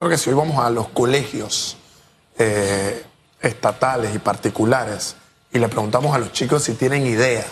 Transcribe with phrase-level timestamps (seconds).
[0.00, 1.76] Creo que si hoy vamos a los colegios
[2.38, 3.04] eh,
[3.42, 5.14] estatales y particulares
[5.52, 7.44] y le preguntamos a los chicos si tienen idea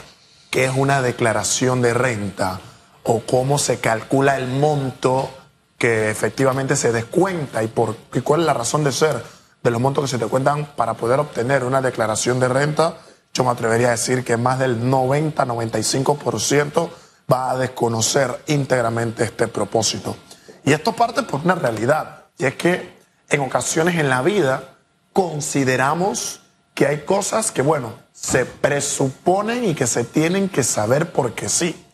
[0.48, 2.58] qué es una declaración de renta
[3.03, 5.29] o cómo se calcula el monto
[5.76, 9.22] que efectivamente se descuenta y, cuál es la razón de ser
[9.62, 12.96] de los montos que se te cuentan para poder obtener una declaración de renta,
[13.35, 16.88] yo me atrevería a decir que más del 90-95%
[17.30, 20.16] va a desconocer íntegramente este propósito.
[20.65, 22.96] Y esto parte por una realidad, y es que
[23.28, 24.77] en ocasiones en la vida
[25.12, 26.41] consideramos
[26.74, 31.84] que hay cosas que, bueno, se presuponen y que se tienen que saber porque sí.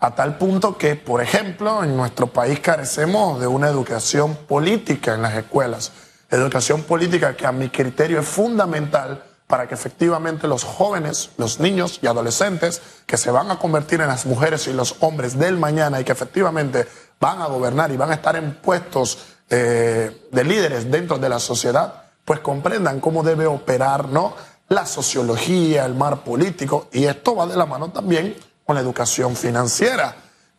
[0.00, 5.22] A tal punto que, por ejemplo, en nuestro país carecemos de una educación política en
[5.22, 5.92] las escuelas.
[6.30, 12.00] Educación política que a mi criterio es fundamental para que efectivamente los jóvenes, los niños
[12.02, 16.00] y adolescentes que se van a convertir en las mujeres y los hombres del mañana
[16.00, 16.88] y que efectivamente
[17.20, 21.38] van a gobernar y van a estar en puestos eh, de líderes dentro de la
[21.38, 24.34] sociedad, pues comprendan cómo debe operar ¿no?
[24.68, 29.36] la sociología, el mar político, y esto va de la mano también con la educación
[29.36, 30.16] financiera,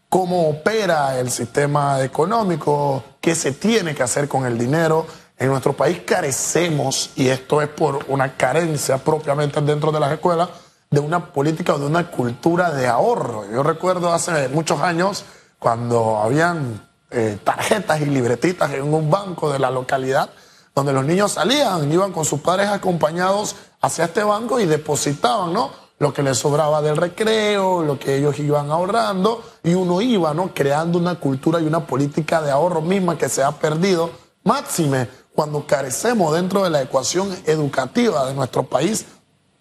[0.09, 5.07] cómo opera el sistema económico, qué se tiene que hacer con el dinero.
[5.37, 10.49] En nuestro país carecemos, y esto es por una carencia propiamente dentro de las escuelas,
[10.89, 13.43] de una política o de una cultura de ahorro.
[13.51, 15.25] Yo recuerdo hace muchos años
[15.59, 20.29] cuando habían eh, tarjetas y libretitas en un banco de la localidad,
[20.75, 25.71] donde los niños salían, iban con sus padres acompañados hacia este banco y depositaban, ¿no?
[25.97, 30.53] Lo que les sobraba del recreo, lo que ellos iban ahorrando, y uno iba, ¿no?
[30.53, 34.09] Creando una cultura y una política de ahorro misma que se ha perdido.
[34.43, 39.05] Máxime, cuando carecemos dentro de la ecuación educativa de nuestro país,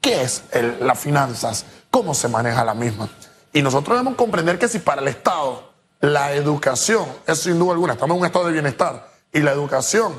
[0.00, 0.42] ¿qué es
[0.80, 1.66] las finanzas?
[1.88, 3.08] ¿Cómo se maneja la misma?
[3.52, 5.73] Y nosotros debemos comprender que si para el Estado
[6.04, 10.12] la educación es sin duda alguna, estamos en un estado de bienestar, y la educación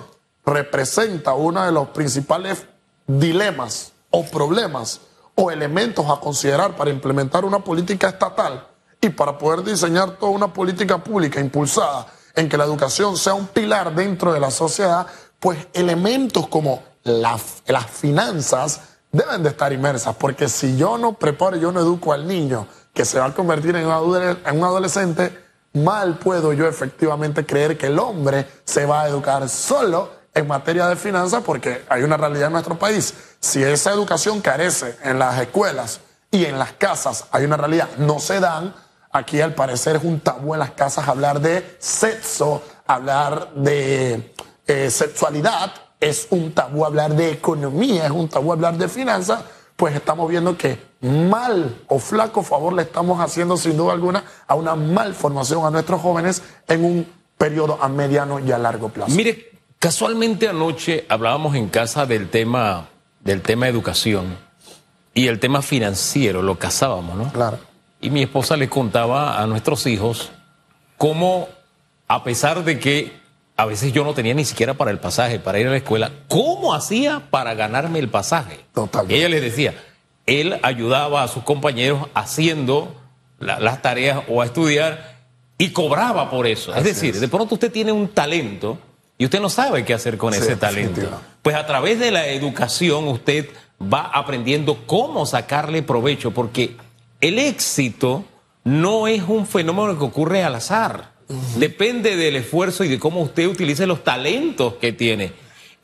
[0.46, 2.66] representa uno de los principales
[3.06, 5.02] dilemas o problemas
[5.36, 8.68] o elementos a considerar para implementar una política estatal
[9.00, 13.48] y para poder diseñar toda una política pública impulsada en que la educación sea un
[13.48, 15.06] pilar dentro de la sociedad,
[15.40, 17.42] pues elementos como las
[17.92, 22.68] finanzas deben de estar inmersas, porque si yo no preparo, yo no educo al niño
[22.94, 25.45] que se va a convertir en un adolescente,
[25.76, 30.88] mal puedo yo efectivamente creer que el hombre se va a educar solo en materia
[30.88, 33.14] de finanzas porque hay una realidad en nuestro país.
[33.40, 38.20] Si esa educación carece en las escuelas y en las casas, hay una realidad, no
[38.20, 38.74] se dan.
[39.12, 44.34] Aquí al parecer es un tabú en las casas hablar de sexo, hablar de
[44.68, 49.42] eh, sexualidad, es un tabú hablar de economía, es un tabú hablar de finanzas,
[49.76, 54.56] pues estamos viendo que mal o flaco favor le estamos haciendo sin duda alguna a
[54.56, 57.08] una malformación a nuestros jóvenes en un
[57.38, 59.14] periodo a mediano y a largo plazo.
[59.16, 59.56] Mire,
[59.86, 62.88] Casualmente anoche hablábamos en casa del tema,
[63.20, 64.36] del tema educación
[65.14, 67.32] y el tema financiero, lo casábamos, ¿no?
[67.32, 67.60] Claro.
[68.02, 70.32] Y mi esposa le contaba a nuestros hijos
[70.98, 71.50] cómo,
[72.08, 73.14] a pesar de que
[73.58, 76.12] a veces yo no tenía ni siquiera para el pasaje, para ir a la escuela,
[76.30, 78.66] ¿cómo hacía para ganarme el pasaje?
[78.74, 79.18] Totalmente.
[79.18, 79.76] ella les decía,
[80.26, 82.96] él ayudaba a sus compañeros haciendo
[83.40, 85.16] las tareas o a estudiar
[85.58, 86.76] y cobraba por eso.
[86.76, 88.78] es decir, de pronto usted tiene un talento
[89.18, 91.02] y usted no sabe qué hacer con ese talento.
[91.42, 93.50] Pues a través de la educación usted
[93.82, 96.76] va aprendiendo cómo sacarle provecho, porque
[97.22, 98.26] el éxito
[98.64, 101.14] no es un fenómeno que ocurre al azar.
[101.58, 105.34] Depende del esfuerzo y de cómo usted utilice los talentos que tiene.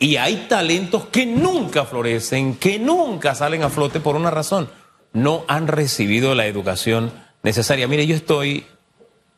[0.02, 4.68] Y hay talentos que nunca florecen, que nunca salen a flote por una razón.
[5.14, 7.12] No han recibido la educación
[7.44, 7.88] necesaria.
[7.88, 8.66] Mire, yo estoy,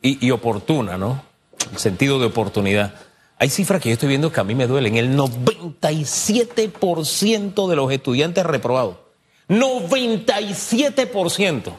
[0.00, 1.22] y, oportuna, ¿no?
[1.70, 2.94] El sentido de oportunidad
[3.38, 4.96] hay cifras que yo estoy viendo que a mí me duelen.
[4.96, 8.96] El 97% de los estudiantes reprobados,
[9.50, 11.74] 97%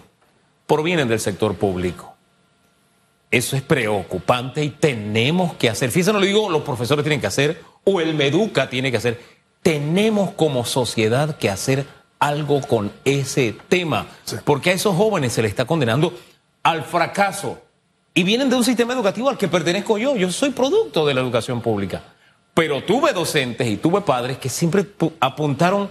[0.68, 2.15] provienen del sector público.
[3.36, 5.92] Eso es preocupante y tenemos que hacer.
[5.92, 9.20] Fíjense, no lo digo, los profesores tienen que hacer o el Meduca tiene que hacer.
[9.62, 11.86] Tenemos como sociedad que hacer
[12.18, 14.08] algo con ese tema,
[14.46, 16.14] porque a esos jóvenes se les está condenando
[16.64, 17.60] al fracaso
[18.14, 20.16] y vienen de un sistema educativo al que pertenezco yo.
[20.16, 22.04] Yo soy producto de la educación pública.
[22.54, 24.86] Pero tuve docentes y tuve padres que siempre
[25.20, 25.90] apuntaron,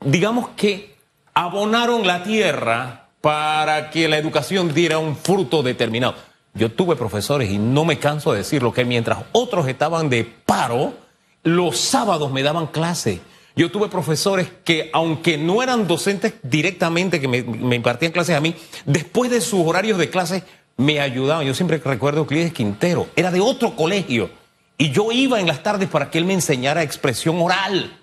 [0.00, 0.96] digamos que
[1.34, 6.14] abonaron la tierra para que la educación diera un fruto determinado.
[6.54, 10.94] Yo tuve profesores, y no me canso de decirlo, que mientras otros estaban de paro,
[11.42, 13.20] los sábados me daban clase.
[13.56, 17.38] Yo tuve profesores que, aunque no eran docentes directamente que me,
[17.76, 20.44] impartían clases a mí, después de sus horarios de clase
[20.76, 21.46] me ayudaban.
[21.46, 24.30] Yo siempre recuerdo Clides Quintero, era de otro colegio
[24.78, 27.98] y yo iba en las tardes para que él me enseñara expresión oral.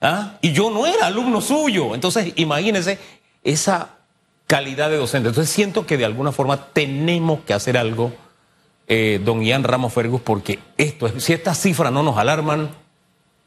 [0.00, 0.38] ¿ah?
[0.40, 1.94] Y yo no era alumno suyo.
[1.94, 2.98] Entonces, imagínense
[3.44, 3.98] esa
[4.52, 5.30] calidad de docente.
[5.30, 8.12] Entonces, siento que de alguna forma tenemos que hacer algo,
[8.86, 12.70] eh, don Ian Ramos Fergus, porque esto, si estas cifras no nos alarman,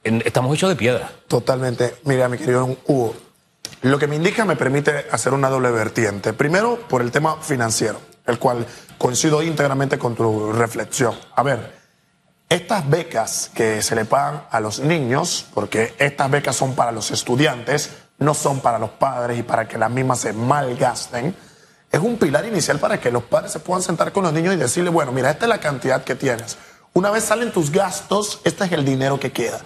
[0.04, 1.12] estamos hechos de piedra.
[1.28, 1.98] Totalmente.
[2.06, 3.13] Mira, mi querido Hugo,
[3.84, 6.34] lo que me indica me permite hacer una doble vertiente.
[6.34, 8.66] Primero, por el tema financiero, el cual
[8.98, 11.13] coincido íntegramente con tu reflexión.
[11.36, 11.72] A ver,
[12.50, 17.12] estas becas que se le pagan a los niños, porque estas becas son para los
[17.12, 21.35] estudiantes, no son para los padres y para que las mismas se malgasten,
[21.91, 24.57] es un pilar inicial para que los padres se puedan sentar con los niños y
[24.57, 26.57] decirle, bueno, mira, esta es la cantidad que tienes.
[26.94, 29.62] Una vez salen tus gastos, este es el dinero que queda.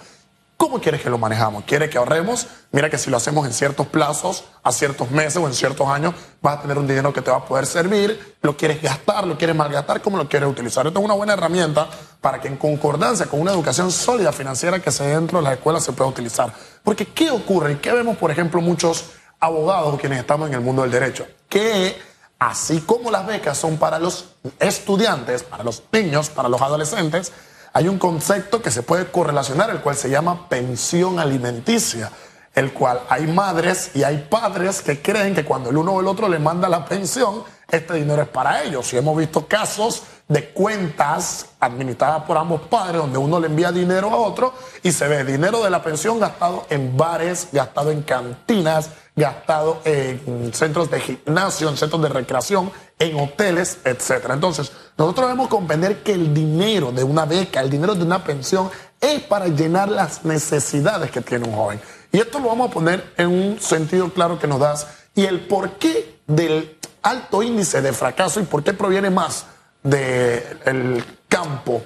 [0.56, 1.64] ¿Cómo quieres que lo manejamos?
[1.64, 2.46] ¿Quiere que ahorremos?
[2.70, 6.14] Mira que si lo hacemos en ciertos plazos, a ciertos meses o en ciertos años,
[6.42, 8.36] vas a tener un dinero que te va a poder servir.
[8.42, 9.26] ¿Lo quieres gastar?
[9.26, 10.02] ¿Lo quieres malgastar?
[10.02, 10.86] ¿Cómo lo quieres utilizar?
[10.86, 11.88] Esto es una buena herramienta
[12.20, 15.84] para que en concordancia con una educación sólida financiera que se dentro de las escuelas
[15.84, 16.52] se pueda utilizar.
[16.82, 17.80] Porque ¿qué ocurre?
[17.80, 21.26] ¿Qué vemos, por ejemplo, muchos abogados quienes estamos en el mundo del derecho?
[21.48, 21.96] Que
[22.38, 27.32] así como las becas son para los estudiantes, para los niños, para los adolescentes,
[27.72, 32.10] hay un concepto que se puede correlacionar, el cual se llama pensión alimenticia,
[32.54, 36.08] el cual hay madres y hay padres que creen que cuando el uno o el
[36.08, 38.92] otro le manda la pensión, este dinero es para ellos.
[38.92, 44.10] Y hemos visto casos de cuentas administradas por ambos padres, donde uno le envía dinero
[44.10, 48.90] a otro y se ve dinero de la pensión gastado en bares, gastado en cantinas,
[49.16, 54.34] gastado en centros de gimnasio, en centros de recreación, en hoteles, etcétera.
[54.34, 58.70] Entonces, nosotros debemos comprender que el dinero de una beca, el dinero de una pensión,
[59.00, 61.80] es para llenar las necesidades que tiene un joven.
[62.12, 64.86] Y esto lo vamos a poner en un sentido claro que nos das.
[65.16, 69.46] Y el porqué del alto índice de fracaso y por qué proviene más
[69.82, 71.82] del campo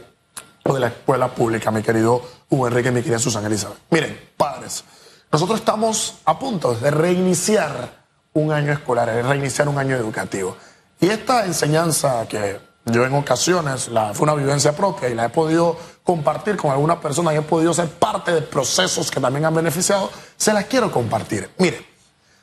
[0.64, 3.78] o de la escuela pública, mi querido Hugo Enrique y mi querida Susana Elizabeth.
[3.90, 4.84] Miren, padres,
[5.30, 8.04] nosotros estamos a punto de reiniciar
[8.34, 10.56] un año escolar, de reiniciar un año educativo.
[11.00, 15.28] Y esta enseñanza que yo en ocasiones la, fue una vivencia propia y la he
[15.30, 19.54] podido compartir con algunas personas y he podido ser parte de procesos que también han
[19.54, 21.50] beneficiado, se las quiero compartir.
[21.58, 21.84] Mire,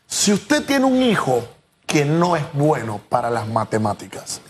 [0.08, 1.44] si usted tiene un hijo
[1.86, 4.41] que no es bueno para las matemáticas,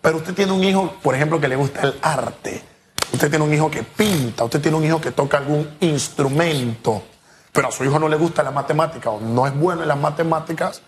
[0.00, 2.62] pero usted tiene un hijo, por ejemplo, que le gusta el arte,
[3.12, 7.02] usted tiene un hijo que pinta, usted tiene un hijo que toca algún instrumento,
[7.52, 9.98] pero a su hijo no le gusta la matemática o no es bueno en las
[9.98, 10.82] matemáticas,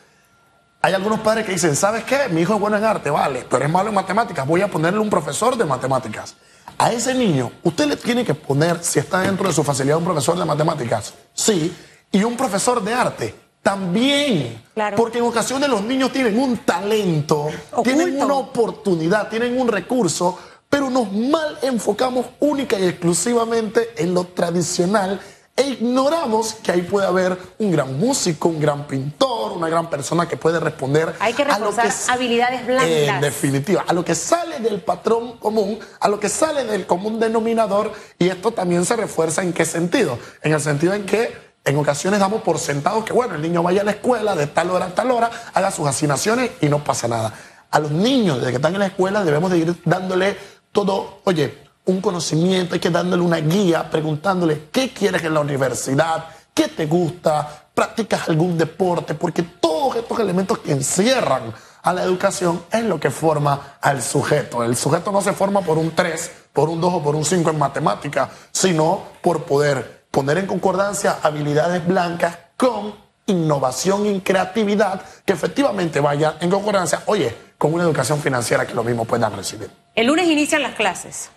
[0.81, 2.29] hay algunos padres que dicen, ¿sabes qué?
[2.31, 4.99] Mi hijo es bueno en arte, vale, pero es malo en matemáticas, voy a ponerle
[4.99, 6.35] un profesor de matemáticas.
[6.79, 10.05] A ese niño, usted le tiene que poner, si está dentro de su facilidad, un
[10.05, 11.77] profesor de matemáticas, sí,
[12.11, 14.63] y un profesor de arte, también.
[14.97, 17.49] Porque en ocasiones los niños tienen un talento,
[17.85, 20.39] tienen una oportunidad, tienen un recurso,
[20.69, 25.21] pero nos mal enfocamos única y exclusivamente en lo tradicional
[25.55, 30.27] e ignoramos que ahí puede haber un gran músico, un gran pintor, una gran persona
[30.27, 32.89] que puede responder Hay que reforzar habilidades blancas.
[32.89, 37.21] En definitiva, a lo que sale del patrón común, a lo que sale del común
[37.21, 40.19] denominador, y esto también se refuerza en qué sentido?
[40.41, 43.83] En el sentido en que en ocasiones damos por sentado que, bueno, el niño vaya
[43.83, 47.07] a la escuela de tal hora a tal hora, haga sus asignaciones y no pasa
[47.09, 47.33] nada.
[47.71, 50.37] A los niños, desde que están en la escuela, debemos de ir dándole
[50.73, 56.27] todo, oye, un conocimiento, hay que dándole una guía, preguntándole qué quieres en la universidad,
[56.55, 62.63] qué te gusta, practicas algún deporte, porque todos estos elementos que encierran a la educación
[62.71, 64.63] es lo que forma al sujeto.
[64.63, 67.51] El sujeto no se forma por un 3, por un 2 o por un 5
[67.51, 72.95] en matemática, sino por poder poner en concordancia habilidades blancas con
[73.27, 78.85] innovación y creatividad que efectivamente vaya en concordancia, oye, con una educación financiera que lo
[78.85, 79.71] mismo puedan recibir.
[79.95, 81.31] El lunes inician las clases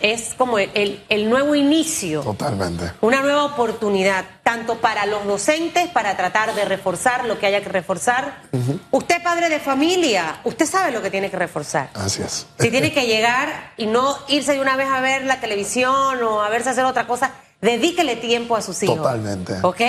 [0.00, 2.20] es como el, el, nuevo inicio.
[2.22, 2.92] Totalmente.
[3.00, 7.68] Una nueva oportunidad, tanto para los docentes, para tratar de reforzar lo que haya que
[7.68, 8.42] reforzar.
[8.90, 11.90] Usted, padre de familia, usted sabe lo que tiene que reforzar.
[11.94, 12.46] Así es.
[12.58, 16.42] Si tiene que llegar y no irse de una vez a ver la televisión o
[16.42, 17.32] a verse hacer otra cosa,
[17.66, 18.96] dedíquele tiempo a sus hijos.
[18.96, 19.58] Totalmente.
[19.62, 19.80] ¿Ok?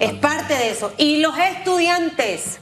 [0.00, 0.92] Es parte de eso.
[0.96, 2.60] Y los estudiantes,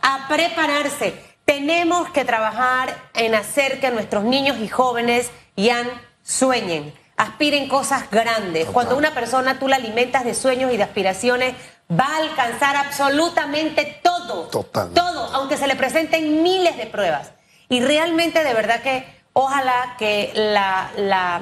[0.00, 1.14] a prepararse.
[1.44, 5.84] Tenemos que trabajar en hacer que nuestros niños y jóvenes ya
[6.22, 8.66] sueñen, aspiren cosas grandes.
[8.66, 11.54] Cuando una persona tú la alimentas de sueños y de aspiraciones,
[11.90, 14.48] va a alcanzar absolutamente todo.
[14.48, 17.32] Todo, aunque se le presenten miles de pruebas.
[17.68, 21.40] Y realmente, de verdad que ojalá que la,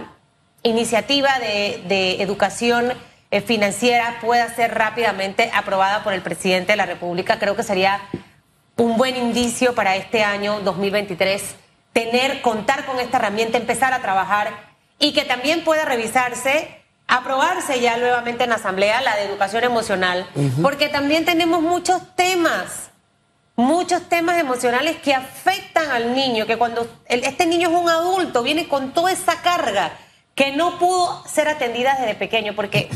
[0.63, 2.93] iniciativa de, educación
[3.31, 7.39] eh, financiera pueda ser rápidamente aprobada por el presidente de la República.
[7.39, 8.01] Creo que sería
[8.77, 11.57] un buen indicio para este año 2023
[11.93, 17.97] tener, contar con esta herramienta, empezar a trabajar y que también pueda revisarse, aprobarse ya
[17.97, 20.27] nuevamente en la Asamblea la de Educación Emocional,
[20.63, 22.91] porque también tenemos muchos temas,
[23.57, 28.69] muchos temas emocionales que afectan al niño, que cuando este niño es un adulto, viene
[28.69, 29.93] con toda esa carga
[30.35, 32.89] que no pudo ser atendida desde pequeño, porque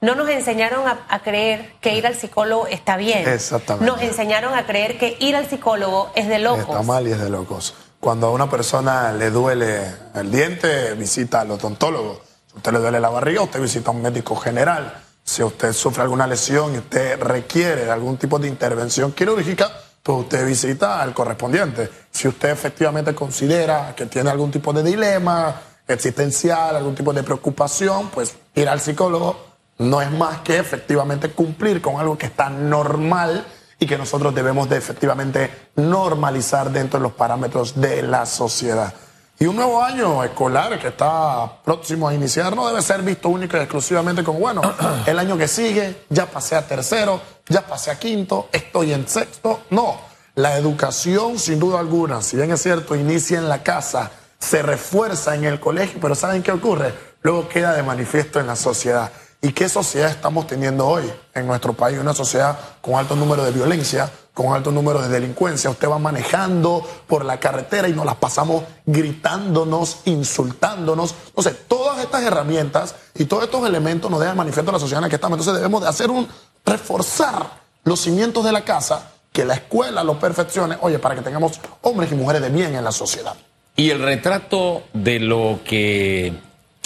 [0.00, 3.26] no nos enseñaron a, creer que ir al psicólogo está bien.
[3.26, 3.90] Exactamente.
[3.90, 6.68] Nos enseñaron a creer que ir al psicólogo es de locos.
[6.68, 7.74] Está mal y es de locos.
[8.00, 9.80] Cuando a una persona le duele
[10.14, 12.20] el diente, visita al odontólogo.
[12.46, 14.92] Si a usted le duele la barriga, usted visita a un médico general.
[15.24, 19.72] Si usted sufre alguna lesión y usted requiere algún tipo de intervención quirúrgica,
[20.02, 21.88] pues usted visita al correspondiente.
[22.10, 28.08] Si usted efectivamente considera que tiene algún tipo de dilema existencial, algún tipo de preocupación,
[28.08, 33.44] pues ir al psicólogo no es más que efectivamente cumplir con algo que está normal
[33.78, 38.94] y que nosotros debemos de efectivamente normalizar dentro de los parámetros de la sociedad.
[39.38, 43.56] Y un nuevo año escolar que está próximo a iniciar no debe ser visto único
[43.56, 44.62] y exclusivamente como, bueno,
[45.06, 49.62] el año que sigue, ya pasé a tercero, ya pasé a quinto, estoy en sexto.
[49.70, 49.98] No,
[50.36, 54.12] la educación sin duda alguna, si bien es cierto, inicia en la casa,
[54.44, 56.94] se refuerza en el colegio, pero ¿saben qué ocurre?
[57.22, 59.10] Luego queda de manifiesto en la sociedad.
[59.40, 61.98] ¿Y qué sociedad estamos teniendo hoy en nuestro país?
[61.98, 65.70] Una sociedad con alto número de violencia, con alto número de delincuencia.
[65.70, 71.14] Usted va manejando por la carretera y nos las pasamos gritándonos, insultándonos.
[71.28, 75.04] Entonces, todas estas herramientas y todos estos elementos nos dejan manifiesto a la sociedad en
[75.04, 75.38] la que estamos.
[75.38, 76.28] Entonces, debemos de hacer un
[76.64, 81.60] reforzar los cimientos de la casa, que la escuela lo perfeccione, oye, para que tengamos
[81.82, 83.34] hombres y mujeres de bien en la sociedad.
[83.76, 86.32] Y el retrato de lo que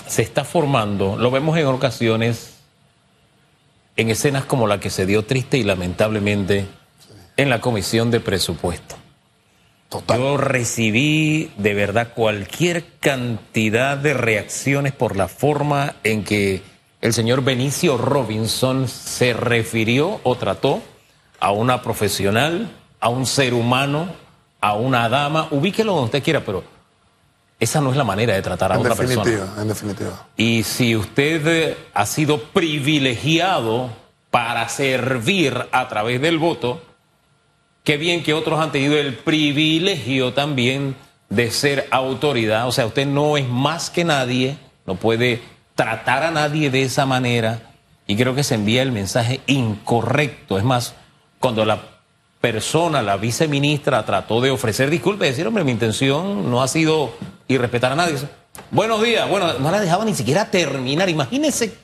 [0.06, 2.54] se está formando, lo vemos en ocasiones
[3.96, 6.66] en escenas como la que se dio triste y lamentablemente
[7.36, 8.96] en la comisión de presupuesto.
[10.08, 16.62] Yo recibí de verdad cualquier cantidad de reacciones por la forma en que
[17.00, 20.82] el señor Benicio Robinson se refirió o trató
[21.40, 24.08] a una profesional, a un ser humano,
[24.60, 26.64] a una dama, ubíquelo donde usted quiera, pero
[27.60, 29.30] esa no es la manera de tratar a en otra persona.
[29.58, 30.26] En definitiva.
[30.36, 33.90] Y si usted eh, ha sido privilegiado
[34.30, 36.80] para servir a través del voto,
[37.82, 40.94] qué bien que otros han tenido el privilegio también
[41.30, 42.68] de ser autoridad.
[42.68, 45.42] O sea, usted no es más que nadie, no puede
[45.74, 47.62] tratar a nadie de esa manera.
[48.06, 50.58] Y creo que se envía el mensaje incorrecto.
[50.58, 50.94] Es más,
[51.40, 51.97] cuando la
[52.40, 57.12] persona, la viceministra, trató de ofrecer disculpas y decir, hombre, mi intención no ha sido
[57.48, 58.16] irrespetar a nadie.
[58.70, 61.08] Buenos días, bueno, no la dejaba ni siquiera terminar.
[61.08, 61.74] Imagínense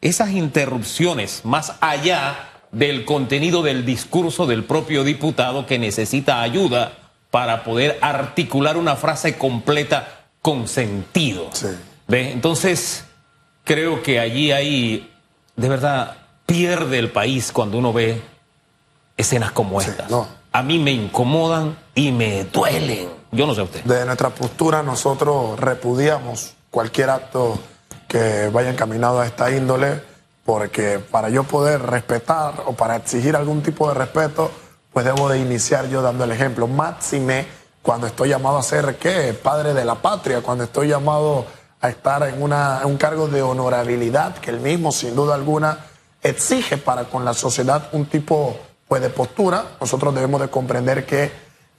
[0.00, 6.92] esas interrupciones más allá del contenido del discurso del propio diputado que necesita ayuda
[7.30, 11.50] para poder articular una frase completa con sentido.
[12.08, 13.04] Entonces,
[13.64, 15.10] creo que allí hay,
[15.56, 18.20] de verdad, pierde el país cuando uno ve
[19.16, 20.10] escenas como estas.
[20.52, 23.08] A mí me incomodan y me duelen.
[23.32, 23.84] Yo no sé usted.
[23.84, 27.58] De nuestra postura, nosotros repudiamos cualquier acto
[28.08, 30.00] que vaya encaminado a esta índole,
[30.44, 34.50] porque para yo poder respetar o para exigir algún tipo de respeto,
[34.92, 36.66] pues debo de iniciar yo dando el ejemplo.
[36.66, 37.46] Máxime
[37.82, 39.32] cuando estoy llamado a ser, ¿qué?
[39.34, 41.44] Padre de la patria, cuando estoy llamado
[41.80, 45.78] a estar en, una, en un cargo de honorabilidad que el mismo, sin duda alguna,
[46.22, 48.56] exige para con la sociedad un tipo
[48.88, 51.30] pues de postura, nosotros debemos de comprender que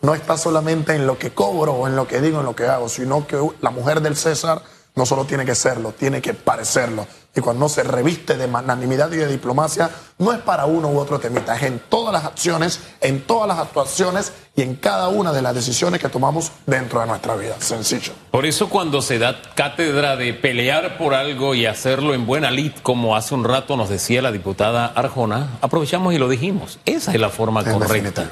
[0.02, 2.66] no está solamente en lo que cobro o en lo que digo, en lo que
[2.66, 4.62] hago, sino que la mujer del César
[4.98, 7.08] no solo tiene que serlo, tiene que parecerlo.
[7.36, 11.20] Y cuando se reviste de magnanimidad y de diplomacia, no es para uno u otro
[11.20, 15.44] temita, es en todas las acciones, en todas las actuaciones y en cada una de
[15.44, 17.58] las decisiones que tomamos dentro de nuestra vida.
[17.60, 18.12] Sencillo.
[18.32, 22.72] Por eso cuando se da cátedra de pelear por algo y hacerlo en buena lid,
[22.82, 26.80] como hace un rato nos decía la diputada Arjona, aprovechamos y lo dijimos.
[26.88, 28.32] Esa es la forma correcta.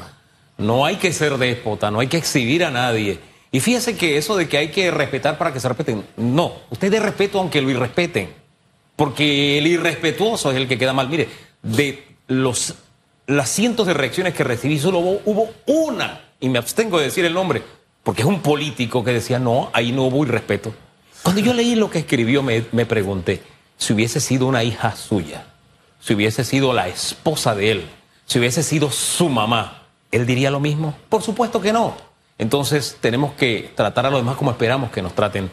[0.57, 3.34] No hay que ser déspota, no hay que exhibir a nadie.
[3.55, 6.91] Y fíjese que eso de que hay que respetar para que se respeten, no, usted
[6.91, 8.33] de respeto aunque lo irrespeten,
[8.97, 11.07] porque el irrespetuoso es el que queda mal.
[11.07, 11.29] Mire,
[11.63, 12.75] de los
[13.27, 17.33] las cientos de reacciones que recibí, solo hubo, una, y me abstengo de decir el
[17.33, 17.63] nombre,
[18.03, 20.74] porque es un político que decía, no, ahí no hubo irrespeto.
[21.24, 23.41] Cuando yo leí lo que escribió, me, me pregunté,
[23.77, 25.45] si hubiese sido una hija suya,
[26.01, 27.85] si hubiese sido la esposa de él,
[28.25, 30.93] si hubiese sido su mamá, ¿él diría lo mismo?
[31.07, 32.14] Por supuesto que no.
[32.37, 35.49] Entonces tenemos que tratar a los demás como esperamos que nos traten